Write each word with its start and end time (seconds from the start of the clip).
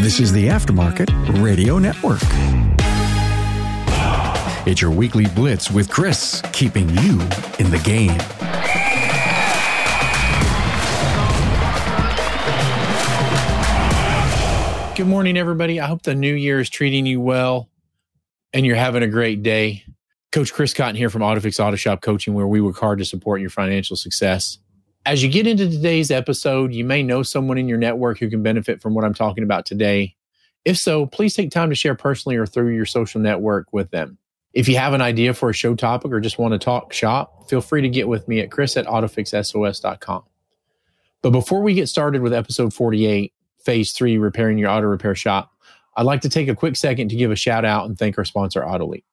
This 0.00 0.18
is 0.18 0.32
the 0.32 0.48
Aftermarket 0.48 1.42
Radio 1.42 1.78
Network. 1.78 2.20
It's 4.66 4.80
your 4.80 4.90
weekly 4.90 5.26
blitz 5.26 5.70
with 5.70 5.90
Chris, 5.90 6.40
keeping 6.54 6.88
you 6.88 7.20
in 7.58 7.70
the 7.70 7.78
game. 7.84 8.16
Good 14.96 15.06
morning, 15.06 15.36
everybody. 15.36 15.78
I 15.78 15.86
hope 15.86 16.00
the 16.00 16.14
new 16.14 16.34
year 16.34 16.60
is 16.60 16.70
treating 16.70 17.04
you 17.04 17.20
well 17.20 17.68
and 18.54 18.64
you're 18.64 18.76
having 18.76 19.02
a 19.02 19.06
great 19.06 19.42
day. 19.42 19.84
Coach 20.32 20.54
Chris 20.54 20.72
Cotton 20.72 20.96
here 20.96 21.10
from 21.10 21.20
AutoFix 21.20 21.60
Auto 21.62 21.76
Shop 21.76 22.00
Coaching, 22.00 22.32
where 22.32 22.46
we 22.46 22.62
work 22.62 22.78
hard 22.78 23.00
to 23.00 23.04
support 23.04 23.42
your 23.42 23.50
financial 23.50 23.96
success. 23.96 24.56
As 25.06 25.22
you 25.22 25.30
get 25.30 25.46
into 25.46 25.68
today's 25.68 26.10
episode, 26.10 26.74
you 26.74 26.84
may 26.84 27.02
know 27.02 27.22
someone 27.22 27.56
in 27.56 27.68
your 27.68 27.78
network 27.78 28.18
who 28.18 28.28
can 28.28 28.42
benefit 28.42 28.82
from 28.82 28.94
what 28.94 29.04
I'm 29.04 29.14
talking 29.14 29.44
about 29.44 29.64
today. 29.64 30.14
If 30.64 30.76
so, 30.76 31.06
please 31.06 31.34
take 31.34 31.50
time 31.50 31.70
to 31.70 31.74
share 31.74 31.94
personally 31.94 32.36
or 32.36 32.46
through 32.46 32.74
your 32.74 32.84
social 32.84 33.20
network 33.20 33.72
with 33.72 33.90
them. 33.90 34.18
If 34.52 34.68
you 34.68 34.76
have 34.76 34.92
an 34.92 35.00
idea 35.00 35.32
for 35.32 35.48
a 35.48 35.54
show 35.54 35.74
topic 35.74 36.12
or 36.12 36.20
just 36.20 36.38
want 36.38 36.52
to 36.52 36.58
talk 36.58 36.92
shop, 36.92 37.48
feel 37.48 37.60
free 37.62 37.80
to 37.82 37.88
get 37.88 38.08
with 38.08 38.28
me 38.28 38.40
at 38.40 38.50
chris 38.50 38.76
at 38.76 38.86
autofixsos.com. 38.86 40.24
But 41.22 41.30
before 41.30 41.62
we 41.62 41.74
get 41.74 41.88
started 41.88 42.20
with 42.20 42.34
episode 42.34 42.74
48, 42.74 43.32
phase 43.64 43.92
three, 43.92 44.18
repairing 44.18 44.58
your 44.58 44.70
auto 44.70 44.86
repair 44.86 45.14
shop, 45.14 45.52
I'd 45.96 46.06
like 46.06 46.22
to 46.22 46.28
take 46.28 46.48
a 46.48 46.54
quick 46.54 46.76
second 46.76 47.08
to 47.08 47.16
give 47.16 47.30
a 47.30 47.36
shout 47.36 47.64
out 47.64 47.86
and 47.86 47.98
thank 47.98 48.18
our 48.18 48.24
sponsor, 48.24 48.62
AutoLeap. 48.62 49.04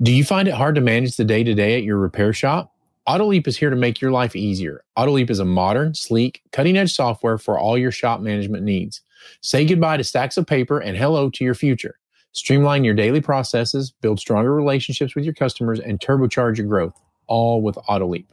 Do 0.00 0.12
you 0.12 0.24
find 0.24 0.46
it 0.46 0.54
hard 0.54 0.74
to 0.74 0.80
manage 0.80 1.16
the 1.16 1.24
day 1.24 1.42
to 1.42 1.54
day 1.54 1.76
at 1.76 1.82
your 1.82 1.98
repair 1.98 2.32
shop? 2.32 2.75
AutoLeap 3.08 3.46
is 3.46 3.56
here 3.56 3.70
to 3.70 3.76
make 3.76 4.00
your 4.00 4.10
life 4.10 4.34
easier. 4.34 4.82
AutoLeap 4.98 5.30
is 5.30 5.38
a 5.38 5.44
modern, 5.44 5.94
sleek, 5.94 6.42
cutting 6.50 6.76
edge 6.76 6.92
software 6.92 7.38
for 7.38 7.56
all 7.56 7.78
your 7.78 7.92
shop 7.92 8.20
management 8.20 8.64
needs. 8.64 9.00
Say 9.42 9.64
goodbye 9.64 9.98
to 9.98 10.02
stacks 10.04 10.36
of 10.36 10.44
paper 10.44 10.80
and 10.80 10.96
hello 10.96 11.30
to 11.30 11.44
your 11.44 11.54
future. 11.54 12.00
Streamline 12.32 12.82
your 12.82 12.94
daily 12.94 13.20
processes, 13.20 13.92
build 14.00 14.18
stronger 14.18 14.52
relationships 14.52 15.14
with 15.14 15.24
your 15.24 15.34
customers, 15.34 15.78
and 15.78 16.00
turbocharge 16.00 16.58
your 16.58 16.66
growth, 16.66 17.00
all 17.28 17.62
with 17.62 17.76
AutoLeap. 17.88 18.26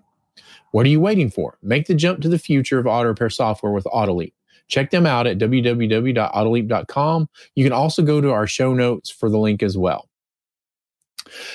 What 0.71 0.87
are 0.87 0.89
you 0.89 0.99
waiting 0.99 1.29
for? 1.29 1.59
Make 1.61 1.85
the 1.85 1.93
jump 1.93 2.21
to 2.21 2.29
the 2.29 2.39
future 2.39 2.79
of 2.79 2.87
auto 2.87 3.09
repair 3.09 3.29
software 3.29 3.71
with 3.71 3.85
AutoLeap. 3.85 4.33
Check 4.69 4.89
them 4.89 5.05
out 5.05 5.27
at 5.27 5.37
www.autoleap.com. 5.37 7.29
You 7.53 7.63
can 7.63 7.73
also 7.73 8.01
go 8.01 8.21
to 8.21 8.31
our 8.31 8.47
show 8.47 8.73
notes 8.73 9.11
for 9.11 9.29
the 9.29 9.37
link 9.37 9.61
as 9.61 9.77
well. 9.77 10.09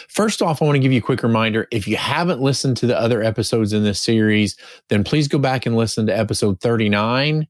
First 0.08 0.42
off, 0.42 0.60
I 0.60 0.64
want 0.64 0.76
to 0.76 0.80
give 0.80 0.92
you 0.92 0.98
a 0.98 1.02
quick 1.02 1.22
reminder. 1.22 1.66
If 1.70 1.86
you 1.86 1.96
haven't 1.96 2.40
listened 2.40 2.76
to 2.78 2.86
the 2.86 2.98
other 2.98 3.22
episodes 3.22 3.72
in 3.72 3.84
this 3.84 4.00
series, 4.00 4.56
then 4.88 5.04
please 5.04 5.28
go 5.28 5.38
back 5.38 5.66
and 5.66 5.76
listen 5.76 6.06
to 6.06 6.16
episode 6.16 6.60
39, 6.60 7.46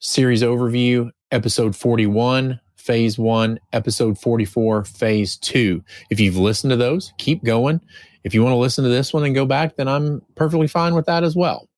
series 0.00 0.42
overview, 0.42 1.10
episode 1.30 1.76
41, 1.76 2.60
phase 2.76 3.18
one, 3.18 3.58
episode 3.72 4.18
44, 4.18 4.84
phase 4.84 5.36
two. 5.36 5.82
If 6.10 6.20
you've 6.20 6.36
listened 6.36 6.70
to 6.70 6.76
those, 6.76 7.12
keep 7.18 7.44
going. 7.44 7.80
If 8.24 8.34
you 8.34 8.42
want 8.42 8.52
to 8.52 8.58
listen 8.58 8.84
to 8.84 8.90
this 8.90 9.12
one 9.12 9.24
and 9.24 9.34
go 9.34 9.46
back, 9.46 9.76
then 9.76 9.88
I'm 9.88 10.22
perfectly 10.34 10.66
fine 10.66 10.94
with 10.94 11.06
that 11.06 11.24
as 11.24 11.34
well. 11.34 11.68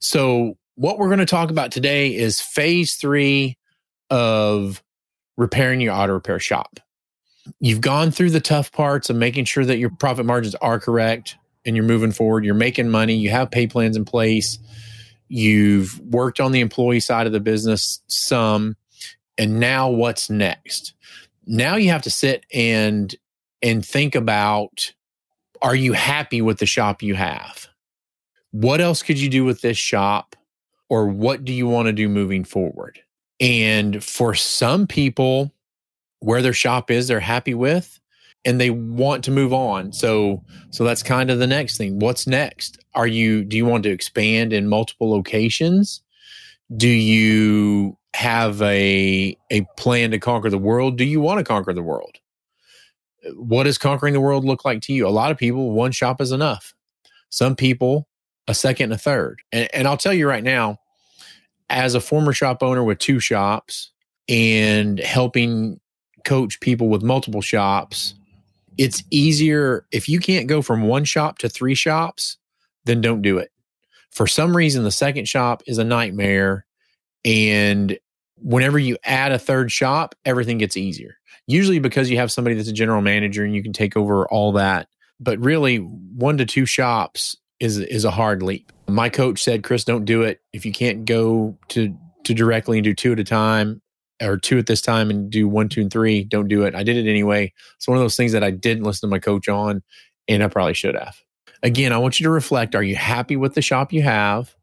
So, 0.00 0.56
what 0.74 0.98
we're 0.98 1.08
going 1.08 1.20
to 1.20 1.26
talk 1.26 1.50
about 1.50 1.72
today 1.72 2.14
is 2.14 2.40
phase 2.40 2.96
three 2.96 3.56
of 4.10 4.82
repairing 5.36 5.80
your 5.80 5.94
auto 5.94 6.12
repair 6.12 6.38
shop. 6.38 6.80
You've 7.60 7.80
gone 7.80 8.10
through 8.10 8.30
the 8.30 8.40
tough 8.40 8.72
parts 8.72 9.10
of 9.10 9.16
making 9.16 9.44
sure 9.44 9.64
that 9.64 9.78
your 9.78 9.90
profit 9.90 10.26
margins 10.26 10.54
are 10.56 10.80
correct 10.80 11.36
and 11.64 11.76
you're 11.76 11.84
moving 11.84 12.12
forward. 12.12 12.44
You're 12.44 12.54
making 12.54 12.90
money. 12.90 13.14
You 13.14 13.30
have 13.30 13.50
pay 13.50 13.66
plans 13.66 13.96
in 13.96 14.04
place. 14.04 14.58
You've 15.28 15.98
worked 16.00 16.40
on 16.40 16.52
the 16.52 16.60
employee 16.60 17.00
side 17.00 17.26
of 17.26 17.32
the 17.32 17.40
business 17.40 18.00
some. 18.06 18.76
And 19.38 19.60
now 19.60 19.90
what's 19.90 20.30
next? 20.30 20.94
Now 21.46 21.76
you 21.76 21.90
have 21.90 22.02
to 22.02 22.10
sit 22.10 22.44
and 22.52 23.14
and 23.62 23.84
think 23.84 24.14
about 24.14 24.92
are 25.62 25.74
you 25.74 25.94
happy 25.94 26.42
with 26.42 26.58
the 26.58 26.66
shop 26.66 27.02
you 27.02 27.14
have? 27.14 27.68
What 28.50 28.80
else 28.80 29.02
could 29.02 29.18
you 29.18 29.28
do 29.28 29.44
with 29.44 29.62
this 29.62 29.78
shop? 29.78 30.36
or 30.88 31.06
what 31.06 31.44
do 31.44 31.52
you 31.52 31.66
want 31.66 31.86
to 31.86 31.92
do 31.92 32.08
moving 32.08 32.44
forward? 32.44 33.00
And 33.40 34.02
for 34.02 34.34
some 34.34 34.86
people, 34.86 35.52
where 36.20 36.42
their 36.42 36.52
shop 36.52 36.90
is, 36.90 37.08
they're 37.08 37.20
happy 37.20 37.54
with 37.54 38.00
and 38.44 38.60
they 38.60 38.70
want 38.70 39.24
to 39.24 39.30
move 39.30 39.52
on. 39.52 39.92
So 39.92 40.42
so 40.70 40.84
that's 40.84 41.02
kind 41.02 41.30
of 41.30 41.38
the 41.38 41.46
next 41.46 41.76
thing. 41.76 41.98
What's 41.98 42.26
next? 42.26 42.78
Are 42.94 43.06
you 43.06 43.44
do 43.44 43.56
you 43.56 43.66
want 43.66 43.82
to 43.84 43.90
expand 43.90 44.52
in 44.52 44.68
multiple 44.68 45.10
locations? 45.10 46.02
Do 46.76 46.88
you 46.88 47.98
have 48.14 48.62
a 48.62 49.36
a 49.50 49.66
plan 49.76 50.12
to 50.12 50.18
conquer 50.18 50.48
the 50.48 50.58
world? 50.58 50.96
Do 50.96 51.04
you 51.04 51.20
want 51.20 51.38
to 51.38 51.44
conquer 51.44 51.72
the 51.72 51.82
world? 51.82 52.16
What 53.34 53.64
does 53.64 53.78
conquering 53.78 54.14
the 54.14 54.20
world 54.20 54.44
look 54.44 54.64
like 54.64 54.82
to 54.82 54.92
you? 54.92 55.06
A 55.06 55.10
lot 55.10 55.32
of 55.32 55.36
people, 55.36 55.72
one 55.72 55.90
shop 55.90 56.20
is 56.20 56.30
enough. 56.30 56.74
Some 57.28 57.56
people 57.56 58.06
a 58.48 58.54
second 58.54 58.84
and 58.84 58.92
a 58.94 58.98
third. 58.98 59.42
And, 59.52 59.68
and 59.74 59.88
I'll 59.88 59.96
tell 59.96 60.14
you 60.14 60.28
right 60.28 60.44
now, 60.44 60.78
as 61.68 61.94
a 61.94 62.00
former 62.00 62.32
shop 62.32 62.62
owner 62.62 62.84
with 62.84 62.98
two 62.98 63.18
shops 63.18 63.90
and 64.28 64.98
helping 65.00 65.80
coach 66.26 66.60
people 66.60 66.88
with 66.88 67.02
multiple 67.02 67.40
shops, 67.40 68.14
it's 68.76 69.02
easier 69.10 69.86
if 69.90 70.08
you 70.08 70.20
can't 70.20 70.46
go 70.48 70.60
from 70.60 70.82
one 70.82 71.04
shop 71.04 71.38
to 71.38 71.48
three 71.48 71.74
shops, 71.74 72.36
then 72.84 73.00
don't 73.00 73.22
do 73.22 73.38
it. 73.38 73.50
For 74.10 74.26
some 74.26 74.54
reason, 74.54 74.84
the 74.84 74.90
second 74.90 75.26
shop 75.26 75.62
is 75.66 75.78
a 75.78 75.84
nightmare. 75.84 76.66
And 77.24 77.98
whenever 78.36 78.78
you 78.78 78.98
add 79.04 79.32
a 79.32 79.38
third 79.38 79.72
shop, 79.72 80.14
everything 80.24 80.58
gets 80.58 80.76
easier. 80.76 81.16
Usually 81.46 81.78
because 81.78 82.10
you 82.10 82.18
have 82.18 82.32
somebody 82.32 82.56
that's 82.56 82.68
a 82.68 82.72
general 82.72 83.00
manager 83.00 83.44
and 83.44 83.54
you 83.54 83.62
can 83.62 83.72
take 83.72 83.96
over 83.96 84.26
all 84.28 84.52
that. 84.52 84.88
But 85.18 85.38
really, 85.38 85.78
one 85.78 86.36
to 86.38 86.44
two 86.44 86.66
shops 86.66 87.36
is 87.60 87.78
is 87.78 88.04
a 88.04 88.10
hard 88.10 88.42
leap. 88.42 88.70
My 88.88 89.08
coach 89.08 89.42
said, 89.42 89.62
"Chris, 89.62 89.84
don't 89.84 90.04
do 90.04 90.22
it. 90.22 90.40
If 90.52 90.66
you 90.66 90.72
can't 90.72 91.06
go 91.06 91.56
to 91.68 91.96
to 92.24 92.34
directly 92.34 92.78
and 92.78 92.84
do 92.84 92.94
two 92.94 93.12
at 93.12 93.20
a 93.20 93.24
time 93.24 93.80
or 94.22 94.36
two 94.36 94.58
at 94.58 94.66
this 94.66 94.80
time 94.80 95.10
and 95.10 95.30
do 95.30 95.48
one, 95.48 95.68
two, 95.68 95.82
and 95.82 95.92
three, 95.92 96.24
don't 96.24 96.48
do 96.48 96.64
it." 96.64 96.74
I 96.74 96.82
did 96.82 96.96
it 96.96 97.08
anyway. 97.08 97.52
It's 97.76 97.88
one 97.88 97.96
of 97.96 98.02
those 98.02 98.16
things 98.16 98.32
that 98.32 98.44
I 98.44 98.50
didn't 98.50 98.84
listen 98.84 99.08
to 99.08 99.10
my 99.10 99.18
coach 99.18 99.48
on, 99.48 99.82
and 100.28 100.42
I 100.42 100.48
probably 100.48 100.74
should 100.74 100.94
have. 100.94 101.16
Again, 101.62 101.92
I 101.92 101.98
want 101.98 102.20
you 102.20 102.24
to 102.24 102.30
reflect: 102.30 102.74
Are 102.74 102.82
you 102.82 102.96
happy 102.96 103.36
with 103.36 103.54
the 103.54 103.62
shop 103.62 103.92
you 103.92 104.02
have? 104.02 104.54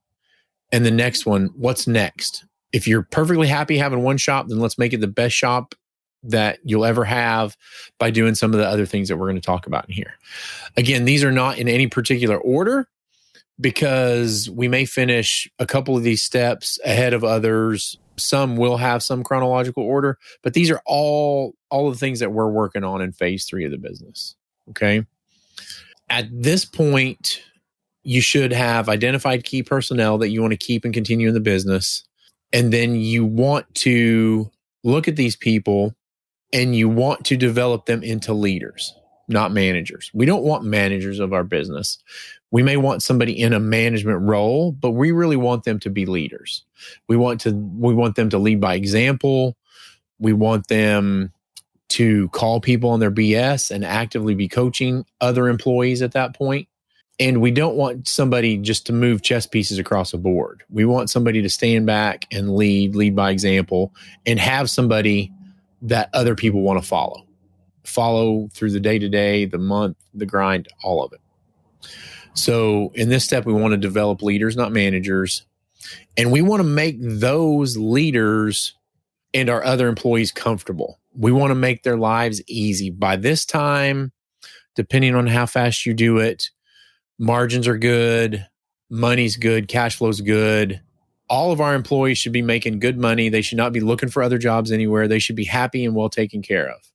And 0.71 0.83
the 0.83 0.91
next 0.91 1.25
one, 1.25 1.51
what's 1.55 1.85
next? 1.85 2.45
If 2.71 2.87
you're 2.87 3.03
perfectly 3.03 3.47
happy 3.47 3.77
having 3.77 4.01
one 4.01 4.17
shop, 4.17 4.47
then 4.47 4.59
let's 4.59 4.79
make 4.79 4.91
it 4.91 5.01
the 5.01 5.07
best 5.07 5.35
shop 5.35 5.75
that 6.23 6.57
you'll 6.63 6.85
ever 6.85 7.05
have 7.05 7.55
by 7.99 8.09
doing 8.09 8.33
some 8.33 8.53
of 8.53 8.59
the 8.59 8.67
other 8.67 8.85
things 8.85 9.09
that 9.09 9.17
we're 9.17 9.27
going 9.27 9.35
to 9.35 9.41
talk 9.41 9.67
about 9.67 9.87
in 9.87 9.93
here. 9.93 10.13
Again, 10.75 11.05
these 11.05 11.23
are 11.23 11.31
not 11.31 11.59
in 11.59 11.67
any 11.67 11.87
particular 11.87 12.37
order 12.37 12.87
because 13.59 14.49
we 14.49 14.67
may 14.67 14.85
finish 14.85 15.47
a 15.59 15.65
couple 15.65 15.95
of 15.95 16.03
these 16.03 16.23
steps 16.23 16.79
ahead 16.83 17.13
of 17.13 17.23
others. 17.23 17.99
Some 18.17 18.55
will 18.57 18.77
have 18.77 19.01
some 19.01 19.23
chronological 19.23 19.83
order, 19.83 20.17
but 20.43 20.53
these 20.53 20.69
are 20.69 20.81
all 20.85 21.55
all 21.69 21.89
the 21.89 21.97
things 21.97 22.19
that 22.19 22.31
we're 22.31 22.51
working 22.51 22.83
on 22.83 23.01
in 23.01 23.11
phase 23.11 23.45
3 23.45 23.65
of 23.65 23.71
the 23.71 23.77
business. 23.77 24.35
Okay? 24.69 25.05
At 26.09 26.27
this 26.31 26.65
point, 26.65 27.41
you 28.03 28.21
should 28.21 28.51
have 28.51 28.89
identified 28.89 29.43
key 29.43 29.63
personnel 29.63 30.17
that 30.19 30.29
you 30.29 30.41
want 30.41 30.51
to 30.51 30.57
keep 30.57 30.85
and 30.85 30.93
continue 30.93 31.27
in 31.29 31.33
the 31.33 31.39
business. 31.39 32.03
And 32.51 32.71
then 32.71 32.95
you 32.95 33.25
want 33.25 33.73
to 33.75 34.51
look 34.83 35.07
at 35.07 35.15
these 35.15 35.35
people 35.35 35.95
and 36.51 36.75
you 36.75 36.87
want 36.87 37.25
to 37.25 37.37
develop 37.37 37.87
them 37.87 38.03
into 38.03 38.33
leaders, 38.33 38.93
not 39.27 39.51
managers. 39.51 40.11
We 40.13 40.25
don't 40.25 40.43
want 40.43 40.63
managers 40.63 41.19
of 41.19 41.33
our 41.33 41.43
business. 41.43 41.97
We 42.53 42.61
may 42.61 42.77
want 42.77 43.01
somebody 43.01 43.33
in 43.33 43.51
a 43.51 43.59
management 43.59 44.21
role, 44.21 44.73
but 44.73 44.91
we 44.91 45.09
really 45.09 45.35
want 45.35 45.63
them 45.63 45.79
to 45.79 45.89
be 45.89 46.05
leaders. 46.05 46.63
We 47.07 47.17
want 47.17 47.41
to 47.41 47.51
we 47.51 47.95
want 47.95 48.15
them 48.15 48.29
to 48.29 48.37
lead 48.37 48.61
by 48.61 48.75
example. 48.75 49.57
We 50.19 50.33
want 50.33 50.67
them 50.67 51.33
to 51.89 52.29
call 52.29 52.61
people 52.61 52.91
on 52.91 52.99
their 52.99 53.09
BS 53.09 53.71
and 53.71 53.83
actively 53.83 54.35
be 54.35 54.47
coaching 54.47 55.03
other 55.19 55.47
employees 55.47 56.03
at 56.03 56.11
that 56.11 56.35
point. 56.35 56.67
And 57.19 57.41
we 57.41 57.49
don't 57.49 57.75
want 57.75 58.07
somebody 58.07 58.57
just 58.57 58.85
to 58.85 58.93
move 58.93 59.23
chess 59.23 59.47
pieces 59.47 59.79
across 59.79 60.13
a 60.13 60.19
board. 60.19 60.61
We 60.69 60.85
want 60.85 61.09
somebody 61.09 61.41
to 61.41 61.49
stand 61.49 61.87
back 61.87 62.27
and 62.31 62.55
lead, 62.55 62.95
lead 62.95 63.15
by 63.15 63.31
example, 63.31 63.95
and 64.27 64.37
have 64.37 64.69
somebody 64.69 65.31
that 65.81 66.11
other 66.13 66.35
people 66.35 66.61
want 66.61 66.79
to 66.79 66.87
follow. 66.87 67.25
Follow 67.83 68.47
through 68.53 68.71
the 68.71 68.79
day 68.79 68.99
to 68.99 69.09
day, 69.09 69.45
the 69.45 69.57
month, 69.57 69.97
the 70.13 70.27
grind, 70.27 70.67
all 70.83 71.03
of 71.03 71.13
it. 71.13 71.19
So, 72.33 72.91
in 72.95 73.09
this 73.09 73.23
step, 73.23 73.45
we 73.45 73.53
want 73.53 73.73
to 73.73 73.77
develop 73.77 74.21
leaders, 74.21 74.55
not 74.55 74.71
managers. 74.71 75.45
And 76.17 76.31
we 76.31 76.41
want 76.41 76.61
to 76.61 76.67
make 76.67 76.97
those 76.99 77.77
leaders 77.77 78.73
and 79.33 79.49
our 79.49 79.63
other 79.63 79.87
employees 79.87 80.31
comfortable. 80.31 80.99
We 81.15 81.31
want 81.31 81.51
to 81.51 81.55
make 81.55 81.83
their 81.83 81.97
lives 81.97 82.41
easy. 82.47 82.89
By 82.89 83.17
this 83.17 83.45
time, 83.45 84.11
depending 84.75 85.15
on 85.15 85.27
how 85.27 85.45
fast 85.45 85.85
you 85.85 85.93
do 85.93 86.17
it, 86.17 86.49
margins 87.19 87.67
are 87.67 87.77
good, 87.77 88.47
money's 88.89 89.37
good, 89.37 89.67
cash 89.67 89.97
flow's 89.97 90.21
good, 90.21 90.81
all 91.29 91.51
of 91.51 91.61
our 91.61 91.73
employees 91.73 92.17
should 92.17 92.31
be 92.31 92.41
making 92.41 92.79
good 92.79 92.97
money. 92.97 93.29
They 93.29 93.41
should 93.41 93.57
not 93.57 93.73
be 93.73 93.79
looking 93.79 94.09
for 94.09 94.21
other 94.21 94.37
jobs 94.37 94.71
anywhere. 94.71 95.07
They 95.07 95.19
should 95.19 95.35
be 95.35 95.45
happy 95.45 95.85
and 95.85 95.95
well 95.95 96.09
taken 96.09 96.41
care 96.41 96.69
of. 96.69 96.91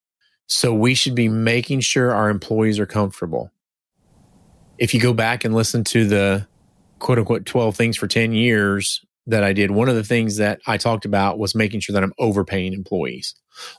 So 0.46 0.72
we 0.72 0.94
should 0.94 1.14
be 1.14 1.28
making 1.28 1.80
sure 1.80 2.12
our 2.12 2.30
employees 2.30 2.78
are 2.78 2.86
comfortable. 2.86 3.50
If 4.78 4.94
you 4.94 5.00
go 5.00 5.12
back 5.12 5.44
and 5.44 5.54
listen 5.54 5.84
to 5.84 6.06
the 6.06 6.46
quote 6.98 7.18
unquote 7.18 7.44
12 7.44 7.76
things 7.76 7.96
for 7.96 8.06
10 8.06 8.32
years 8.32 9.04
that 9.26 9.44
I 9.44 9.52
did, 9.52 9.70
one 9.70 9.88
of 9.88 9.94
the 9.94 10.04
things 10.04 10.36
that 10.36 10.60
I 10.66 10.76
talked 10.76 11.04
about 11.04 11.38
was 11.38 11.54
making 11.54 11.80
sure 11.80 11.92
that 11.94 12.02
I'm 12.02 12.14
overpaying 12.18 12.72
employees. 12.72 13.34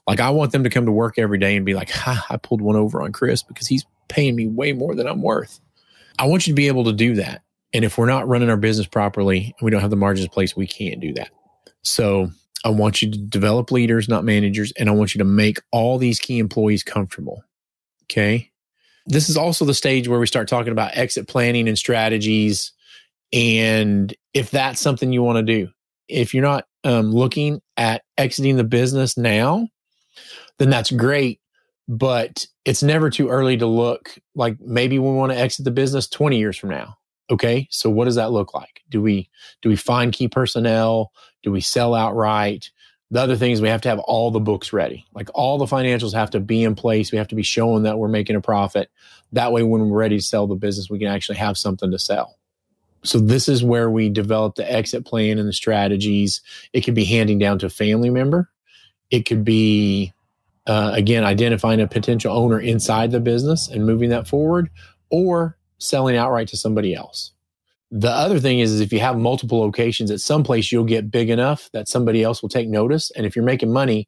Like 0.07 0.19
I 0.19 0.30
want 0.30 0.51
them 0.51 0.63
to 0.63 0.69
come 0.69 0.86
to 0.86 0.92
work 0.92 1.18
every 1.18 1.38
day 1.38 1.56
and 1.56 1.66
be 1.66 1.74
like, 1.74 1.90
ha, 1.90 2.25
I 2.30 2.38
pulled 2.38 2.62
one 2.62 2.75
over 2.75 3.01
on 3.01 3.12
Chris 3.12 3.44
because 3.44 3.68
he's 3.68 3.86
paying 4.07 4.36
me 4.36 4.48
way 4.48 4.74
more 4.74 4.96
than 4.96 5.07
I'm 5.07 5.22
worth. 5.22 5.60
I 6.18 6.25
want 6.25 6.48
you 6.48 6.51
to 6.51 6.56
be 6.56 6.68
able 6.68 6.84
to 6.86 6.94
do 6.94 7.16
that. 7.16 7.42
And 7.74 7.86
if 7.86 7.98
we're 7.98 8.07
not 8.07 8.28
running 8.28 8.50
our 8.50 8.57
business 8.57 8.88
properly 8.88 9.56
and 9.57 9.66
we 9.66 9.72
don't 9.72 9.81
have 9.81 9.90
the 9.90 9.96
margins 9.96 10.25
in 10.25 10.31
place, 10.31 10.56
we 10.56 10.68
can't 10.68 11.00
do 11.00 11.13
that. 11.13 11.30
So 11.81 12.31
I 12.66 12.69
want 12.69 13.01
you 13.01 13.10
to 13.12 13.18
develop 13.18 13.72
leaders, 13.72 14.10
not 14.10 14.25
managers, 14.25 14.74
and 14.74 14.90
I 14.90 14.92
want 14.92 15.16
you 15.16 15.19
to 15.19 15.25
make 15.25 15.60
all 15.72 15.98
these 15.98 16.19
key 16.19 16.40
employees 16.40 16.84
comfortable. 16.84 17.44
Okay. 18.06 18.49
This 19.10 19.30
is 19.30 19.38
also 19.38 19.66
the 19.66 19.74
stage 19.74 20.08
where 20.08 20.20
we 20.20 20.28
start 20.28 20.48
talking 20.48 20.72
about 20.72 20.96
exit 20.96 21.28
planning 21.28 21.68
and 21.68 21.78
strategies. 21.78 22.72
And 23.34 24.14
if 24.34 24.52
that's 24.52 24.80
something 24.80 25.12
you 25.12 25.24
want 25.24 25.46
to 25.46 25.54
do, 25.54 25.70
if 26.08 26.34
you're 26.34 26.44
not 26.44 26.66
um, 26.84 27.12
looking 27.12 27.62
at 27.76 28.04
exiting 28.18 28.56
the 28.56 28.64
business 28.64 29.18
now, 29.18 29.68
then 30.58 30.70
that's 30.70 30.92
great. 30.92 31.42
But 31.88 32.46
it's 32.66 32.84
never 32.84 33.10
too 33.10 33.30
early 33.30 33.58
to 33.58 33.66
look 33.66 34.16
like 34.36 34.60
maybe 34.62 35.00
we 35.00 35.12
want 35.12 35.32
to 35.32 35.38
exit 35.38 35.66
the 35.66 35.72
business 35.72 36.08
20 36.08 36.38
years 36.38 36.56
from 36.56 36.70
now 36.70 36.96
okay 37.32 37.68
so 37.72 37.90
what 37.90 38.06
does 38.06 38.16
that 38.16 38.32
look 38.32 38.54
like 38.54 38.82
do 38.90 39.02
we 39.02 39.28
do 39.64 39.70
we 39.70 39.76
find 39.76 40.14
key 40.14 40.28
personnel 40.28 41.12
do 41.42 41.52
we 41.52 41.62
sell 41.62 41.96
outright 41.96 42.70
the 43.12 43.22
other 43.22 43.36
thing 43.36 43.52
is 43.52 43.62
we 43.62 43.70
have 43.70 43.82
to 43.82 43.90
have 43.90 44.00
all 44.00 44.30
the 44.30 44.40
books 44.40 44.72
ready. 44.72 45.06
Like 45.14 45.30
all 45.34 45.58
the 45.58 45.66
financials 45.66 46.14
have 46.14 46.30
to 46.32 46.40
be 46.40 46.64
in 46.64 46.76
place. 46.76 47.12
We 47.12 47.18
have 47.18 47.28
to 47.30 47.36
be 47.36 47.44
showing 47.44 47.84
that 47.84 47.98
we're 47.98 48.08
making 48.08 48.36
a 48.36 48.42
profit. 48.42 48.92
That 49.32 49.52
way 49.52 49.64
when 49.64 49.90
we're 49.90 49.98
ready 49.98 50.18
to 50.18 50.24
sell 50.24 50.48
the 50.48 50.56
business 50.56 50.90
we 50.90 51.00
can 51.00 51.08
actually 51.08 51.38
have 51.38 51.58
something 51.58 51.92
to 51.92 52.00
sell. 52.00 52.38
So 53.04 53.18
this 53.18 53.48
is 53.48 53.64
where 53.64 53.90
we 53.90 54.10
develop 54.10 54.56
the 54.56 54.70
exit 54.70 55.06
plan 55.06 55.40
and 55.40 55.48
the 55.48 55.54
strategies. 55.54 56.42
It 56.74 56.82
could 56.82 56.96
be 56.96 57.06
handing 57.06 57.40
down 57.40 57.60
to 57.60 57.68
a 57.68 57.70
family 57.70 58.10
member. 58.10 58.50
It 59.10 59.26
could 59.26 59.44
be 59.44 60.14
uh, 60.68 60.92
again 60.94 61.24
identifying 61.24 61.82
a 61.82 61.88
potential 61.88 62.36
owner 62.36 62.60
inside 62.60 63.12
the 63.12 63.20
business 63.20 63.70
and 63.70 63.86
moving 63.86 64.10
that 64.10 64.28
forward 64.28 64.70
or 65.10 65.58
selling 65.80 66.16
outright 66.16 66.50
to 66.50 66.58
somebody 66.58 66.94
else. 66.94 67.32
The 67.91 68.12
other 68.12 68.39
thing 68.39 68.59
is, 68.59 68.71
is 68.71 68.81
if 68.81 68.94
you 68.94 69.00
have 69.00 69.18
multiple 69.18 69.59
locations 69.59 70.12
at 70.12 70.19
some 70.19 70.44
place, 70.44 70.71
you'll 70.71 70.83
get 70.83 71.09
big 71.09 71.30
enough 71.30 71.69
that 71.74 71.88
somebody 71.88 72.24
else 72.24 72.41
will 72.41 72.50
take 72.50 72.69
notice. 72.69 73.12
And 73.12 73.25
if 73.25 73.36
you're 73.36 73.45
making 73.45 73.74
money, 73.74 74.07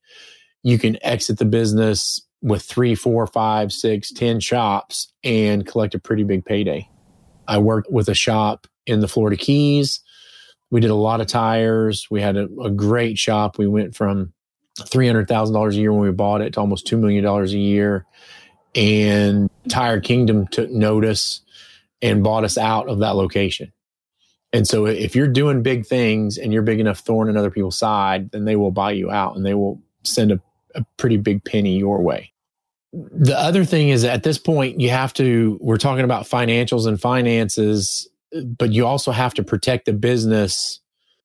you 0.64 0.78
can 0.78 1.04
exit 1.04 1.40
the 1.40 1.46
business 1.46 2.22
with 2.42 2.62
three, 2.64 2.96
four, 2.96 3.26
five, 3.28 3.72
six, 3.72 4.12
ten 4.12 4.40
shops 4.40 5.12
and 5.24 5.66
collect 5.66 5.96
a 5.96 6.00
pretty 6.00 6.24
big 6.24 6.46
payday. 6.46 6.88
I 7.48 7.58
worked 7.58 7.92
with 7.92 8.08
a 8.08 8.14
shop 8.14 8.68
in 8.86 9.00
the 9.00 9.08
Florida 9.08 9.38
Keys. 9.38 10.00
We 10.70 10.80
did 10.80 10.92
a 10.92 10.96
lot 10.96 11.22
of 11.22 11.28
tires. 11.28 12.08
We 12.10 12.22
had 12.22 12.38
a, 12.38 12.48
a 12.64 12.70
great 12.70 13.18
shop. 13.18 13.58
We 13.58 13.68
went 13.68 13.96
from 13.96 14.34
$300,000 14.80 15.70
a 15.70 15.76
year 15.76 15.92
when 15.92 16.02
we 16.02 16.12
bought 16.12 16.42
it 16.42 16.54
to 16.54 16.60
almost 16.60 16.88
$2 16.88 17.00
million 17.00 17.26
a 17.26 17.46
year. 17.46 18.06
And 18.74 19.50
Tire 19.70 20.00
Kingdom 20.00 20.48
took 20.48 20.72
notice 20.72 21.42
and 22.02 22.24
bought 22.24 22.44
us 22.44 22.58
out 22.58 22.90
of 22.90 23.00
that 23.00 23.16
location. 23.16 23.72
And 24.54 24.68
so 24.68 24.86
if 24.86 25.16
you're 25.16 25.28
doing 25.28 25.64
big 25.64 25.86
things 25.86 26.38
and 26.38 26.52
you're 26.52 26.62
big 26.62 26.80
enough 26.80 27.00
thorn 27.00 27.30
in 27.30 27.38
other 27.38 27.52
people's 27.52 27.78
side, 27.78 28.32
then 28.32 28.46
they 28.46 28.56
will 28.56 28.72
buy 28.72 28.92
you 28.92 29.10
out 29.10 29.36
and 29.36 29.46
they 29.46 29.54
will 29.54 29.82
send 30.04 30.32
a, 30.32 30.42
a 30.76 30.86
pretty 30.98 31.18
big 31.18 31.44
penny 31.46 31.78
your 31.78 32.02
way. 32.02 32.32
The 32.94 33.38
other 33.40 33.64
thing 33.64 33.90
is 33.90 34.04
at 34.04 34.24
this 34.24 34.38
point, 34.38 34.82
you 34.82 34.90
have 34.90 35.14
to, 35.14 35.58
we're 35.62 35.78
talking 35.78 36.04
about 36.04 36.26
financials 36.26 36.86
and 36.86 37.00
finances, 37.00 38.10
but 38.58 38.72
you 38.74 38.86
also 38.86 39.12
have 39.12 39.34
to 39.36 39.44
protect 39.44 39.86
the 39.86 39.94
business 39.94 40.82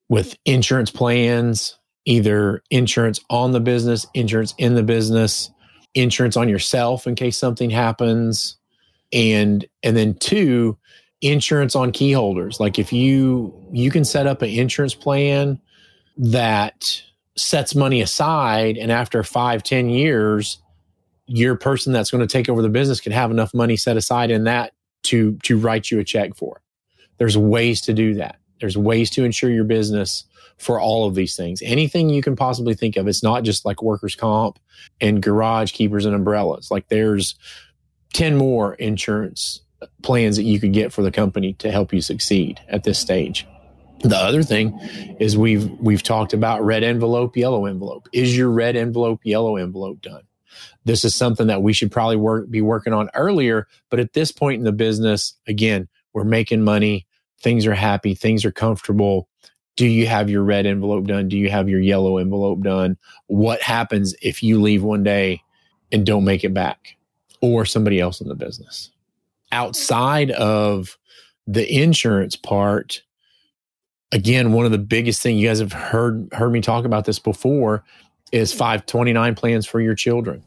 with 0.08 0.36
insurance 0.44 0.92
plans, 0.92 1.76
either 2.04 2.62
insurance 2.70 3.18
on 3.30 3.50
the 3.50 3.58
business, 3.58 4.06
insurance 4.14 4.54
in 4.58 4.76
the 4.76 4.84
business, 4.84 5.50
insurance 5.94 6.36
on 6.36 6.48
yourself 6.48 7.08
in 7.08 7.16
case 7.16 7.36
something 7.36 7.70
happens, 7.70 8.55
and 9.12 9.64
and 9.82 9.96
then 9.96 10.14
two 10.14 10.76
insurance 11.20 11.74
on 11.74 11.92
key 11.92 12.12
holders. 12.12 12.60
Like 12.60 12.78
if 12.78 12.92
you 12.92 13.54
you 13.72 13.90
can 13.90 14.04
set 14.04 14.26
up 14.26 14.42
an 14.42 14.50
insurance 14.50 14.94
plan 14.94 15.60
that 16.18 17.02
sets 17.36 17.74
money 17.74 18.00
aside 18.00 18.76
and 18.76 18.90
after 18.90 19.22
five 19.22 19.62
ten 19.62 19.88
years 19.90 20.58
your 21.26 21.56
person 21.56 21.92
that's 21.92 22.10
going 22.10 22.26
to 22.26 22.32
take 22.32 22.48
over 22.48 22.62
the 22.62 22.68
business 22.68 23.00
can 23.00 23.12
have 23.12 23.30
enough 23.30 23.52
money 23.52 23.76
set 23.76 23.96
aside 23.96 24.30
in 24.30 24.44
that 24.44 24.72
to 25.02 25.36
to 25.42 25.58
write 25.58 25.90
you 25.90 25.98
a 25.98 26.04
check 26.04 26.34
for. 26.34 26.62
There's 27.18 27.36
ways 27.36 27.80
to 27.82 27.92
do 27.92 28.14
that. 28.14 28.38
There's 28.60 28.76
ways 28.76 29.10
to 29.10 29.24
insure 29.24 29.50
your 29.50 29.64
business 29.64 30.24
for 30.58 30.80
all 30.80 31.06
of 31.06 31.14
these 31.14 31.36
things. 31.36 31.60
Anything 31.62 32.08
you 32.08 32.22
can 32.22 32.36
possibly 32.36 32.74
think 32.74 32.96
of. 32.96 33.06
It's 33.06 33.22
not 33.22 33.42
just 33.42 33.64
like 33.64 33.82
workers 33.82 34.14
comp 34.14 34.58
and 35.00 35.22
garage 35.22 35.72
keepers 35.72 36.06
and 36.06 36.14
umbrellas. 36.14 36.70
Like 36.70 36.88
there's 36.88 37.34
10 38.16 38.34
more 38.34 38.72
insurance 38.76 39.60
plans 40.02 40.36
that 40.36 40.44
you 40.44 40.58
could 40.58 40.72
get 40.72 40.90
for 40.90 41.02
the 41.02 41.10
company 41.10 41.52
to 41.52 41.70
help 41.70 41.92
you 41.92 42.00
succeed 42.00 42.58
at 42.66 42.82
this 42.82 42.98
stage. 42.98 43.46
The 44.04 44.16
other 44.16 44.42
thing 44.42 44.72
is 45.20 45.36
we've 45.36 45.70
we've 45.80 46.02
talked 46.02 46.32
about 46.32 46.64
red 46.64 46.82
envelope, 46.82 47.36
yellow 47.36 47.66
envelope. 47.66 48.08
Is 48.14 48.34
your 48.34 48.50
red 48.50 48.74
envelope, 48.74 49.20
yellow 49.22 49.56
envelope 49.56 50.00
done? 50.00 50.22
This 50.86 51.04
is 51.04 51.14
something 51.14 51.48
that 51.48 51.62
we 51.62 51.74
should 51.74 51.92
probably 51.92 52.16
work 52.16 52.48
be 52.48 52.62
working 52.62 52.94
on 52.94 53.10
earlier, 53.12 53.68
but 53.90 54.00
at 54.00 54.14
this 54.14 54.32
point 54.32 54.60
in 54.60 54.64
the 54.64 54.72
business, 54.72 55.34
again, 55.46 55.86
we're 56.14 56.24
making 56.24 56.62
money, 56.62 57.06
things 57.42 57.66
are 57.66 57.74
happy, 57.74 58.14
things 58.14 58.46
are 58.46 58.52
comfortable. 58.52 59.28
Do 59.76 59.86
you 59.86 60.06
have 60.06 60.30
your 60.30 60.42
red 60.42 60.64
envelope 60.64 61.04
done? 61.04 61.28
Do 61.28 61.36
you 61.36 61.50
have 61.50 61.68
your 61.68 61.80
yellow 61.80 62.16
envelope 62.16 62.62
done? 62.62 62.96
What 63.26 63.60
happens 63.60 64.14
if 64.22 64.42
you 64.42 64.58
leave 64.58 64.82
one 64.82 65.02
day 65.02 65.42
and 65.92 66.06
don't 66.06 66.24
make 66.24 66.44
it 66.44 66.54
back? 66.54 66.96
Or 67.40 67.64
somebody 67.64 68.00
else 68.00 68.20
in 68.20 68.28
the 68.28 68.34
business. 68.34 68.90
Outside 69.52 70.30
of 70.32 70.98
the 71.46 71.70
insurance 71.82 72.36
part, 72.36 73.02
again, 74.12 74.52
one 74.52 74.66
of 74.66 74.72
the 74.72 74.78
biggest 74.78 75.22
things 75.22 75.40
you 75.40 75.48
guys 75.48 75.60
have 75.60 75.72
heard 75.72 76.28
heard 76.32 76.52
me 76.52 76.60
talk 76.60 76.84
about 76.84 77.04
this 77.04 77.18
before 77.18 77.84
is 78.32 78.52
529 78.52 79.34
plans 79.34 79.66
for 79.66 79.80
your 79.80 79.94
children. 79.94 80.42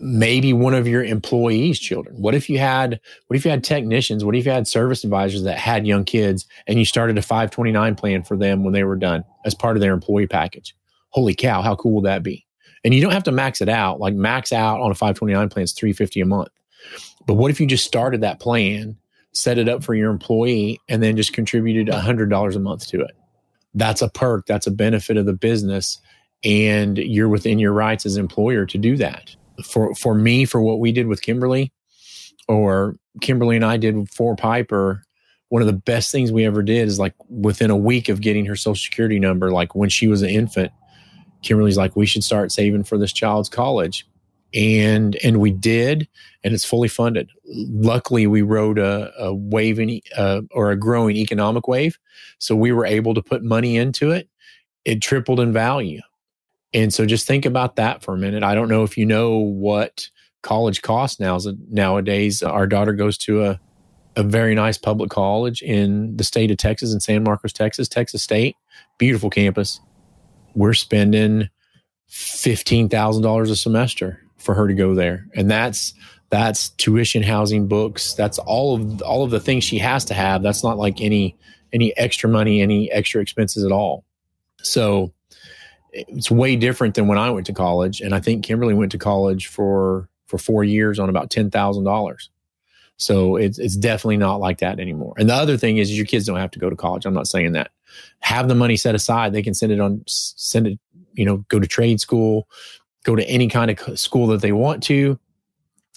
Maybe 0.00 0.52
one 0.52 0.74
of 0.74 0.86
your 0.86 1.04
employees' 1.04 1.78
children. 1.78 2.16
What 2.16 2.34
if 2.34 2.50
you 2.50 2.58
had 2.58 3.00
what 3.26 3.36
if 3.36 3.44
you 3.44 3.50
had 3.50 3.64
technicians, 3.64 4.24
what 4.24 4.36
if 4.36 4.44
you 4.44 4.52
had 4.52 4.68
service 4.68 5.04
advisors 5.04 5.44
that 5.44 5.58
had 5.58 5.86
young 5.86 6.04
kids 6.04 6.46
and 6.66 6.78
you 6.78 6.84
started 6.84 7.16
a 7.18 7.22
529 7.22 7.94
plan 7.94 8.22
for 8.22 8.36
them 8.36 8.64
when 8.64 8.72
they 8.72 8.84
were 8.84 8.96
done 8.96 9.24
as 9.44 9.54
part 9.54 9.76
of 9.76 9.80
their 9.80 9.92
employee 9.92 10.26
package? 10.26 10.76
Holy 11.10 11.34
cow, 11.34 11.62
how 11.62 11.76
cool 11.76 11.92
will 11.92 12.02
that 12.02 12.22
be? 12.22 12.44
And 12.84 12.92
you 12.92 13.00
don't 13.00 13.12
have 13.12 13.24
to 13.24 13.32
max 13.32 13.60
it 13.60 13.68
out. 13.68 13.98
Like 13.98 14.14
max 14.14 14.52
out 14.52 14.80
on 14.80 14.90
a 14.90 14.94
529 14.94 15.48
plan 15.48 15.64
is 15.64 15.72
350 15.72 16.20
a 16.20 16.26
month. 16.26 16.50
But 17.26 17.34
what 17.34 17.50
if 17.50 17.60
you 17.60 17.66
just 17.66 17.84
started 17.84 18.20
that 18.20 18.40
plan, 18.40 18.96
set 19.32 19.58
it 19.58 19.68
up 19.68 19.82
for 19.82 19.94
your 19.94 20.10
employee, 20.10 20.80
and 20.88 21.02
then 21.02 21.16
just 21.16 21.32
contributed 21.32 21.88
$100 21.88 22.54
a 22.54 22.58
month 22.58 22.86
to 22.88 23.00
it? 23.00 23.16
That's 23.74 24.02
a 24.02 24.10
perk. 24.10 24.46
That's 24.46 24.66
a 24.66 24.70
benefit 24.70 25.16
of 25.16 25.26
the 25.26 25.32
business. 25.32 25.98
And 26.44 26.98
you're 26.98 27.28
within 27.28 27.58
your 27.58 27.72
rights 27.72 28.04
as 28.04 28.18
employer 28.18 28.66
to 28.66 28.78
do 28.78 28.96
that. 28.98 29.34
For, 29.64 29.94
for 29.94 30.14
me, 30.14 30.44
for 30.44 30.60
what 30.60 30.80
we 30.80 30.92
did 30.92 31.06
with 31.06 31.22
Kimberly, 31.22 31.72
or 32.48 32.96
Kimberly 33.20 33.56
and 33.56 33.64
I 33.64 33.78
did 33.78 34.10
for 34.10 34.36
Piper, 34.36 35.04
one 35.48 35.62
of 35.62 35.66
the 35.66 35.72
best 35.72 36.10
things 36.10 36.32
we 36.32 36.44
ever 36.44 36.62
did 36.62 36.88
is 36.88 36.98
like 36.98 37.14
within 37.28 37.70
a 37.70 37.76
week 37.76 38.08
of 38.08 38.20
getting 38.20 38.44
her 38.46 38.56
social 38.56 38.74
security 38.74 39.18
number, 39.18 39.52
like 39.52 39.74
when 39.74 39.88
she 39.88 40.08
was 40.08 40.22
an 40.22 40.30
infant, 40.30 40.72
Kimberly's 41.44 41.76
like, 41.76 41.94
we 41.94 42.06
should 42.06 42.24
start 42.24 42.50
saving 42.50 42.84
for 42.84 42.98
this 42.98 43.12
child's 43.12 43.48
college. 43.48 44.06
And 44.52 45.16
and 45.24 45.40
we 45.40 45.50
did, 45.50 46.06
and 46.44 46.54
it's 46.54 46.64
fully 46.64 46.86
funded. 46.86 47.28
Luckily, 47.44 48.28
we 48.28 48.42
rode 48.42 48.78
a, 48.78 49.12
a 49.18 49.34
uh, 50.16 50.42
or 50.52 50.70
a 50.70 50.76
growing 50.76 51.16
economic 51.16 51.66
wave, 51.66 51.98
so 52.38 52.54
we 52.54 52.70
were 52.70 52.86
able 52.86 53.14
to 53.14 53.22
put 53.22 53.42
money 53.42 53.76
into 53.76 54.12
it. 54.12 54.28
It 54.84 55.02
tripled 55.02 55.40
in 55.40 55.52
value, 55.52 56.00
and 56.72 56.94
so 56.94 57.04
just 57.04 57.26
think 57.26 57.44
about 57.44 57.74
that 57.76 58.04
for 58.04 58.14
a 58.14 58.16
minute. 58.16 58.44
I 58.44 58.54
don't 58.54 58.68
know 58.68 58.84
if 58.84 58.96
you 58.96 59.04
know 59.04 59.38
what 59.38 60.08
college 60.42 60.82
costs 60.82 61.18
now 61.18 61.36
nowadays. 61.68 62.40
Our 62.40 62.68
daughter 62.68 62.92
goes 62.92 63.18
to 63.18 63.42
a 63.42 63.60
a 64.14 64.22
very 64.22 64.54
nice 64.54 64.78
public 64.78 65.10
college 65.10 65.62
in 65.62 66.16
the 66.16 66.22
state 66.22 66.52
of 66.52 66.58
Texas 66.58 66.94
in 66.94 67.00
San 67.00 67.24
Marcos, 67.24 67.52
Texas, 67.52 67.88
Texas 67.88 68.22
State. 68.22 68.54
Beautiful 68.98 69.30
campus 69.30 69.80
we're 70.54 70.74
spending 70.74 71.48
fifteen 72.08 72.88
thousand 72.88 73.22
dollars 73.22 73.50
a 73.50 73.56
semester 73.56 74.20
for 74.36 74.54
her 74.54 74.68
to 74.68 74.74
go 74.74 74.94
there, 74.94 75.26
and 75.34 75.50
that's 75.50 75.94
that's 76.30 76.70
tuition, 76.70 77.22
housing, 77.22 77.68
books. 77.68 78.14
That's 78.14 78.38
all 78.38 78.74
of 78.74 79.02
all 79.02 79.24
of 79.24 79.30
the 79.30 79.40
things 79.40 79.64
she 79.64 79.78
has 79.78 80.04
to 80.06 80.14
have. 80.14 80.42
That's 80.42 80.64
not 80.64 80.78
like 80.78 81.00
any 81.00 81.36
any 81.72 81.96
extra 81.96 82.28
money, 82.28 82.60
any 82.60 82.90
extra 82.90 83.20
expenses 83.20 83.64
at 83.64 83.72
all. 83.72 84.04
So 84.62 85.12
it's 85.92 86.30
way 86.30 86.56
different 86.56 86.94
than 86.94 87.06
when 87.06 87.18
I 87.18 87.30
went 87.30 87.46
to 87.46 87.52
college. 87.52 88.00
And 88.00 88.14
I 88.14 88.20
think 88.20 88.44
Kimberly 88.44 88.74
went 88.74 88.92
to 88.92 88.98
college 88.98 89.46
for 89.46 90.08
for 90.26 90.38
four 90.38 90.64
years 90.64 90.98
on 90.98 91.08
about 91.08 91.30
ten 91.30 91.50
thousand 91.50 91.84
dollars. 91.84 92.30
So 92.96 93.36
it's 93.36 93.58
it's 93.58 93.76
definitely 93.76 94.18
not 94.18 94.40
like 94.40 94.58
that 94.58 94.78
anymore. 94.78 95.14
And 95.18 95.28
the 95.28 95.34
other 95.34 95.56
thing 95.56 95.78
is 95.78 95.96
your 95.96 96.06
kids 96.06 96.26
don't 96.26 96.38
have 96.38 96.52
to 96.52 96.58
go 96.58 96.70
to 96.70 96.76
college. 96.76 97.06
I'm 97.06 97.14
not 97.14 97.26
saying 97.26 97.52
that. 97.52 97.70
Have 98.20 98.48
the 98.48 98.54
money 98.54 98.76
set 98.76 98.94
aside. 98.94 99.32
They 99.32 99.42
can 99.42 99.54
send 99.54 99.72
it 99.72 99.80
on 99.80 100.02
send 100.06 100.66
it, 100.66 100.78
you 101.12 101.24
know, 101.24 101.38
go 101.48 101.58
to 101.58 101.66
trade 101.66 102.00
school, 102.00 102.48
go 103.04 103.16
to 103.16 103.24
any 103.28 103.48
kind 103.48 103.70
of 103.70 103.98
school 103.98 104.28
that 104.28 104.42
they 104.42 104.52
want 104.52 104.82
to. 104.84 105.18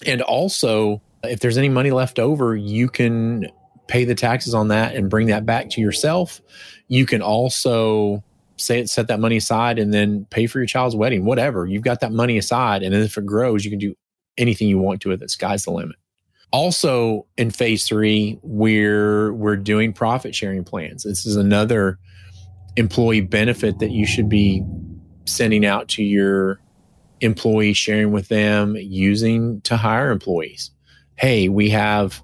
And 0.06 0.22
also, 0.22 1.02
if 1.24 1.40
there's 1.40 1.58
any 1.58 1.70
money 1.70 1.92
left 1.92 2.20
over, 2.20 2.56
you 2.56 2.88
can 2.88 3.48
pay 3.88 4.04
the 4.04 4.16
taxes 4.16 4.54
on 4.54 4.68
that 4.68 4.96
and 4.96 5.10
bring 5.10 5.28
that 5.28 5.46
back 5.46 5.70
to 5.72 5.82
yourself. 5.82 6.42
You 6.88 7.06
can 7.06 7.22
also 7.22 8.24
say 8.58 8.80
it, 8.80 8.90
set 8.90 9.08
that 9.08 9.20
money 9.20 9.38
aside 9.38 9.80
and 9.80 9.94
then 9.94 10.26
pay 10.30 10.48
for 10.48 10.60
your 10.60 10.66
child's 10.66 10.96
wedding, 10.96 11.26
whatever. 11.26 11.66
You've 11.66 11.84
got 11.84 12.02
that 12.02 12.12
money 12.12 12.38
aside. 12.38 12.84
And 12.84 12.94
then 12.94 13.02
if 13.02 13.18
it 13.18 13.26
grows, 13.26 13.64
you 13.64 13.72
can 13.72 13.80
do 13.80 13.96
anything 14.38 14.68
you 14.68 14.78
want 14.78 15.02
to 15.02 15.12
it. 15.12 15.20
The 15.20 15.30
sky's 15.30 15.64
the 15.64 15.72
limit. 15.72 15.96
Also 16.52 17.26
in 17.38 17.52
phase 17.52 17.86
three, 17.86 18.40
we're 18.42 19.34
we're 19.34 19.58
doing 19.58 19.94
profit 19.94 20.34
sharing 20.34 20.64
plans. 20.64 21.04
This 21.04 21.26
is 21.26 21.36
another 21.36 22.00
employee 22.78 23.22
benefit 23.22 23.80
that 23.80 23.92
you 23.92 24.06
should 24.06 24.30
be 24.30 24.64
sending 25.26 25.66
out 25.66 25.88
to 25.90 26.04
your 26.04 26.60
employees, 27.22 27.78
sharing 27.78 28.12
with 28.12 28.28
them, 28.28 28.76
using 28.78 29.62
to 29.62 29.76
hire 29.76 30.12
employees. 30.12 30.72
Hey, 31.16 31.50
we 31.50 31.70
have 31.72 32.22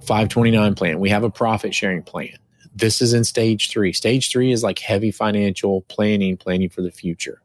529 0.00 0.74
plan. 0.74 1.00
We 1.00 1.10
have 1.10 1.24
a 1.24 1.30
profit 1.30 1.74
sharing 1.74 2.02
plan. 2.02 2.36
This 2.74 3.00
is 3.00 3.14
in 3.14 3.24
stage 3.24 3.70
three. 3.70 3.92
Stage 3.92 4.30
three 4.30 4.52
is 4.52 4.62
like 4.62 4.78
heavy 4.78 5.10
financial 5.10 5.82
planning, 5.82 6.36
planning 6.36 6.68
for 6.68 6.82
the 6.82 6.90
future. 6.90 7.40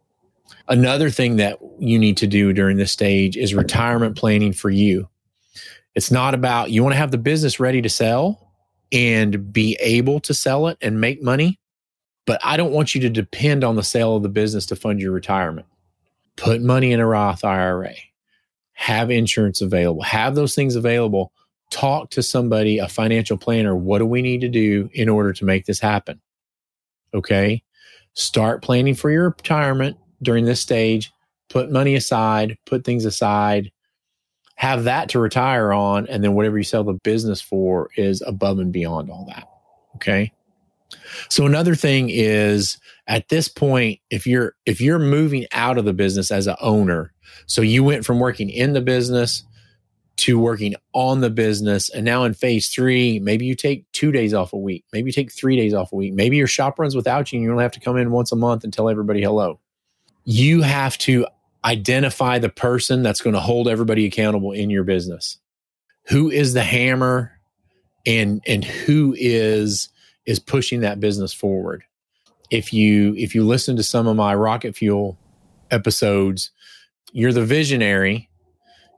Another 0.68 1.10
thing 1.10 1.38
that 1.38 1.60
you 1.80 1.98
need 1.98 2.18
to 2.18 2.27
do 2.27 2.53
during 2.53 2.77
this 2.77 2.91
stage 2.91 3.38
is 3.38 3.53
retirement 3.53 4.18
planning 4.18 4.53
for 4.53 4.70
you. 4.70 5.08
It's 5.95 6.12
not 6.12 6.33
about 6.33 6.71
you 6.71 6.83
want 6.83 6.93
to 6.93 7.00
have 7.00 7.12
the 7.12 7.17
business 7.17 7.60
ready 7.60 7.81
to 7.81 7.89
sell 7.89 8.51
and 8.91 9.51
be 9.51 9.77
able 9.79 10.19
to 10.21 10.33
sell 10.33 10.67
it 10.67 10.77
and 10.81 11.01
make 11.01 11.21
money, 11.21 11.60
but 12.25 12.39
I 12.43 12.57
don't 12.57 12.71
want 12.71 12.93
you 12.93 13.01
to 13.01 13.10
depend 13.10 13.63
on 13.63 13.75
the 13.75 13.83
sale 13.83 14.15
of 14.15 14.24
the 14.24 14.29
business 14.29 14.65
to 14.67 14.75
fund 14.75 15.00
your 15.00 15.12
retirement. 15.12 15.67
Put 16.38 16.62
money 16.62 16.91
in 16.91 17.00
a 17.00 17.05
Roth 17.05 17.43
IRA, 17.43 17.93
have 18.74 19.12
insurance 19.12 19.62
available, 19.62 20.01
have 20.01 20.36
those 20.36 20.55
things 20.55 20.75
available. 20.75 21.31
Talk 21.69 22.10
to 22.12 22.24
somebody, 22.24 22.79
a 22.79 22.89
financial 22.89 23.38
planner. 23.38 23.75
What 23.75 24.00
do 24.00 24.05
we 24.05 24.21
need 24.21 24.41
to 24.41 24.50
do 24.50 24.89
in 24.93 25.07
order 25.07 25.31
to 25.31 25.45
make 25.45 25.65
this 25.65 25.79
happen? 25.79 26.19
Okay. 27.13 27.63
Start 28.13 28.62
planning 28.62 28.93
for 28.93 29.10
your 29.10 29.29
retirement 29.29 29.98
during 30.21 30.43
this 30.43 30.60
stage. 30.60 31.12
Put 31.50 31.71
money 31.71 31.95
aside, 31.95 32.57
put 32.65 32.83
things 32.83 33.05
aside, 33.05 33.71
have 34.62 34.84
that 34.84 35.10
to 35.10 35.18
retire 35.18 35.74
on. 35.74 36.06
And 36.06 36.24
then 36.24 36.34
whatever 36.36 36.56
you 36.56 36.63
sell 36.63 36.84
the 36.84 36.94
business 36.94 37.41
for 37.41 37.89
is 37.98 38.22
above 38.22 38.60
and 38.60 38.72
beyond 38.72 39.10
all 39.10 39.25
that. 39.25 39.50
Okay. 39.96 40.32
So 41.30 41.48
another 41.48 41.74
thing 41.74 42.10
is 42.12 42.77
at 43.08 43.27
this 43.30 43.48
point, 43.48 44.00
if 44.12 44.27
you're 44.27 44.53
if 44.68 44.80
you're 44.80 45.00
moving 45.00 45.48
out 45.51 45.80
of 45.80 45.86
the 45.86 45.94
business 45.94 46.30
as 46.30 46.46
an 46.46 46.58
owner, 46.62 47.12
so 47.48 47.63
you 47.63 47.84
went 47.84 48.06
from 48.06 48.20
working 48.20 48.51
in 48.51 48.74
the 48.74 48.82
business 48.82 49.44
to 50.18 50.38
working 50.38 50.75
on 50.94 51.22
the 51.22 51.32
business, 51.32 51.89
and 51.89 52.06
now 52.06 52.24
in 52.24 52.36
phase 52.36 52.68
three, 52.68 53.18
maybe 53.18 53.48
you 53.48 53.56
take 53.56 53.91
two 53.94 54.12
days 54.12 54.32
off 54.32 54.53
a 54.53 54.58
week, 54.58 54.86
maybe 54.94 55.08
you 55.08 55.13
take 55.13 55.32
three 55.32 55.56
days 55.56 55.74
off 55.74 55.91
a 55.91 55.96
week, 55.96 56.13
maybe 56.13 56.38
your 56.38 56.46
shop 56.46 56.77
runs 56.77 56.96
without 56.96 57.32
you, 57.32 57.38
and 57.38 57.44
you 57.44 57.50
don't 57.50 57.62
have 57.62 57.72
to 57.72 57.80
come 57.80 57.98
in 57.98 58.12
once 58.12 58.32
a 58.32 58.36
month 58.36 58.63
and 58.63 58.72
tell 58.72 58.89
everybody 58.89 59.24
hello. 59.24 59.60
You 60.24 60.62
have 60.62 61.00
to 61.00 61.25
identify 61.63 62.39
the 62.39 62.50
person 62.50 63.03
that's 63.03 63.22
going 63.22 63.34
to 63.34 63.39
hold 63.39 63.68
everybody 63.68 64.06
accountable 64.06 64.51
in 64.51 64.70
your 64.70 64.84
business. 64.84 65.38
Who 66.08 66.30
is 66.30 66.53
the 66.53 66.63
hammer 66.63 67.39
and 68.06 68.41
and 68.48 68.63
who 68.63 69.15
is 69.18 69.89
is 70.25 70.39
pushing 70.39 70.82
that 70.82 71.00
business 71.00 71.34
forward. 71.34 71.84
If 72.50 72.74
you 72.74 73.15
if 73.18 73.36
you 73.36 73.46
listen 73.46 73.75
to 73.77 73.84
some 73.84 74.08
of 74.08 74.15
my 74.15 74.36
rocket 74.36 74.75
fuel 74.75 75.18
episodes, 75.70 76.51
you're 77.12 77.34
the 77.34 77.46
visionary, 77.46 78.30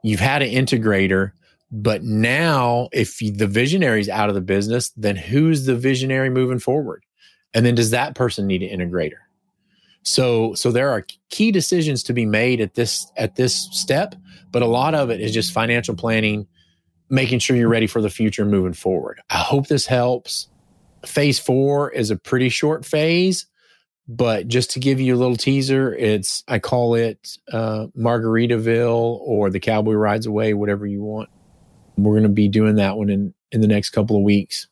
you've 0.04 0.20
had 0.20 0.42
an 0.42 0.50
integrator, 0.50 1.32
but 1.72 2.04
now 2.04 2.90
if 2.92 3.20
the 3.20 3.48
visionary's 3.48 4.10
out 4.10 4.30
of 4.30 4.36
the 4.36 4.42
business, 4.42 4.90
then 4.96 5.16
who's 5.16 5.66
the 5.66 5.76
visionary 5.76 6.30
moving 6.30 6.60
forward? 6.60 7.04
And 7.54 7.66
then 7.66 7.76
does 7.76 7.92
that 7.92 8.16
person 8.16 8.48
need 8.48 8.64
an 8.64 8.80
integrator? 8.80 9.20
So 10.04 10.54
so 10.54 10.72
there 10.72 10.90
are 10.90 11.06
key 11.30 11.52
decisions 11.52 12.04
to 12.04 12.14
be 12.14 12.26
made 12.26 12.62
at 12.62 12.76
this 12.76 13.10
at 13.18 13.36
this 13.36 13.70
step, 13.72 14.16
but 14.52 14.62
a 14.62 14.68
lot 14.68 14.94
of 14.94 15.10
it 15.10 15.22
is 15.22 15.34
just 15.34 15.54
financial 15.54 15.96
planning, 15.96 16.46
making 17.10 17.40
sure 17.40 17.56
you're 17.56 17.70
ready 17.70 17.88
for 17.88 18.02
the 18.02 18.10
future 18.10 18.46
moving 18.46 18.74
forward. 18.74 19.22
I 19.30 19.38
hope 19.38 19.68
this 19.68 19.86
helps. 19.86 20.50
Phase 21.06 21.40
4 21.40 21.92
is 21.92 22.12
a 22.12 22.16
pretty 22.16 22.48
short 22.48 22.86
phase, 22.86 23.46
but 24.08 24.48
just 24.48 24.72
to 24.72 24.80
give 24.80 25.02
you 25.02 25.16
a 25.16 25.18
little 25.18 25.36
teaser, 25.36 25.94
it's 25.96 26.44
I 26.48 26.60
call 26.60 26.96
it 26.96 27.38
uh, 27.52 27.88
Margaritaville 27.98 29.20
or 29.22 29.50
the 29.50 29.60
Cowboy 29.60 29.94
Rides 29.94 30.26
Away, 30.26 30.54
whatever 30.54 30.86
you 30.86 31.02
want. 31.02 31.30
We're 31.98 32.14
going 32.14 32.24
to 32.24 32.30
be 32.30 32.50
doing 32.50 32.76
that 32.76 32.98
one 32.98 33.10
in 33.10 33.34
in 33.54 33.62
the 33.62 33.68
next 33.68 33.92
couple 33.92 34.18
of 34.18 34.24
weeks. 34.24 34.68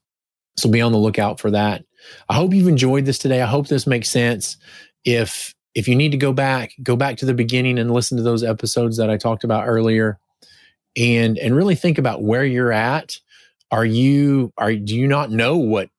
So 0.58 0.70
be 0.70 0.82
on 0.82 0.92
the 0.92 0.98
lookout 0.98 1.40
for 1.40 1.52
that. 1.52 1.86
I 2.28 2.34
hope 2.34 2.54
you've 2.54 2.68
enjoyed 2.68 3.06
this 3.06 3.18
today. 3.18 3.42
I 3.42 3.46
hope 3.46 3.68
this 3.68 3.88
makes 3.88 4.10
sense 4.10 4.58
if 5.06 5.54
if 5.74 5.88
you 5.88 5.96
need 5.96 6.12
to 6.12 6.18
go 6.18 6.34
back, 6.34 6.74
go 6.84 6.96
back 6.96 7.18
to 7.18 7.26
the 7.26 7.34
beginning 7.34 7.80
and 7.80 7.92
listen 7.92 8.18
to 8.18 8.24
those 8.24 8.44
episodes 8.44 8.98
that 8.98 9.10
I 9.10 9.18
talked 9.18 9.44
about 9.44 9.68
earlier 9.68 10.20
and 10.98 11.38
and 11.38 11.56
really 11.56 11.76
think 11.76 11.98
about 11.98 12.24
where 12.24 12.44
you're 12.44 12.72
at. 12.72 13.18
Are 13.72 13.86
you 13.86 14.52
are 14.58 14.76
do 14.76 14.96
you 14.96 15.08
not 15.08 15.32
know 15.32 15.58
what 15.58 15.90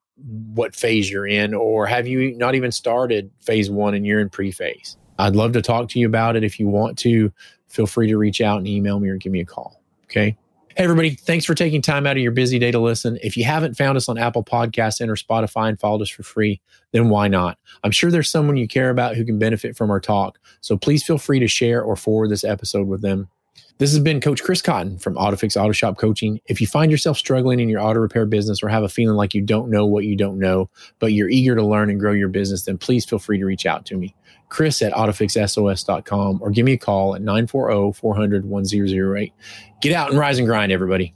what 0.55 0.77
phase 0.77 1.11
you're 1.11 1.27
in 1.27 1.55
or 1.55 1.87
have 1.87 2.07
you 2.07 2.37
not 2.37 2.55
even 2.55 2.71
started 2.71 3.31
phase 3.41 3.71
1 3.71 3.95
and 3.95 4.07
you're 4.07 4.21
in 4.21 4.29
pre-phase? 4.29 4.97
I'd 5.19 5.35
love 5.35 5.53
to 5.53 5.63
talk 5.63 5.89
to 5.91 5.99
you 5.99 6.07
about 6.07 6.37
it 6.37 6.45
if 6.45 6.61
you 6.61 6.69
want 6.69 6.99
to. 6.99 7.33
Feel 7.69 7.87
free 7.87 8.09
to 8.09 8.19
reach 8.19 8.41
out 8.41 8.59
and 8.59 8.69
email 8.69 9.01
me 9.01 9.09
or 9.09 9.17
give 9.17 9.33
me 9.33 9.41
a 9.41 9.45
call. 9.45 9.81
Okay? 10.05 10.37
Hey, 10.75 10.85
everybody, 10.85 11.11
thanks 11.11 11.45
for 11.45 11.55
taking 11.55 11.83
time 11.83 12.07
out 12.07 12.17
of 12.17 12.23
your 12.23 12.33
busy 12.33 12.59
day 12.59 12.71
to 12.71 12.79
listen. 12.79 13.19
If 13.23 13.37
you 13.37 13.45
haven't 13.45 13.77
found 13.77 13.99
us 13.99 14.09
on 14.09 14.17
Apple 14.17 14.43
Podcasts 14.43 15.01
and 15.01 15.11
or 15.11 15.17
Spotify 15.17 15.69
and 15.69 15.79
followed 15.79 16.01
us 16.01 16.09
for 16.09 16.23
free, 16.23 16.63
then 16.93 17.11
why 17.11 17.29
not? 17.29 17.59
I'm 17.85 17.91
sure 17.91 18.11
there's 18.11 18.31
someone 18.31 18.57
you 18.57 18.67
care 18.67 18.89
about 18.89 19.15
who 19.15 19.27
can 19.27 19.39
benefit 19.39 19.77
from 19.77 19.91
our 19.91 20.01
talk. 20.01 20.39
So 20.63 20.79
please 20.79 21.05
feel 21.05 21.19
free 21.19 21.41
to 21.41 21.47
share 21.47 21.83
or 21.83 21.95
forward 21.95 22.31
this 22.31 22.43
episode 22.43 22.89
with 22.89 23.03
them. 23.03 23.29
This 23.77 23.93
has 23.93 24.01
been 24.01 24.23
Coach 24.23 24.43
Chris 24.43 24.63
Cotton 24.63 24.99
from 24.99 25.15
AutoFix 25.17 25.61
Auto 25.61 25.73
Shop 25.73 25.99
Coaching. 25.99 26.41
If 26.47 26.59
you 26.59 26.67
find 26.67 26.91
yourself 26.91 27.19
struggling 27.19 27.61
in 27.61 27.69
your 27.69 27.83
auto 27.83 28.01
repair 28.01 28.25
business 28.25 28.63
or 28.63 28.69
have 28.71 28.83
a 28.83 28.89
feeling 28.89 29.17
like 29.17 29.35
you 29.35 29.43
don't 29.43 29.71
know 29.71 29.85
what 29.85 30.05
you 30.05 30.17
don't 30.17 30.39
know, 30.39 30.71
but 31.01 31.13
you're 31.13 31.29
eager 31.29 31.55
to 31.55 31.63
learn 31.63 31.91
and 31.91 32.01
grow 32.01 32.13
your 32.13 32.29
business, 32.29 32.65
then 32.65 32.79
please 32.79 33.05
feel 33.05 33.19
free 33.19 33.39
to 33.39 33.45
reach 33.45 33.67
out 33.67 33.85
to 33.87 33.97
me. 33.97 34.15
Chris 34.53 34.83
at 34.83 34.93
autofixsos.com 34.93 36.39
or 36.43 36.51
give 36.51 36.67
me 36.67 36.75
a 36.75 36.79
call 36.79 37.15
at 37.15 37.23
940 37.23 37.99
400 37.99 38.45
1008. 38.45 39.33
Get 39.81 39.95
out 39.95 40.11
and 40.11 40.19
rise 40.19 40.39
and 40.39 40.47
grind, 40.47 40.71
everybody. 40.71 41.15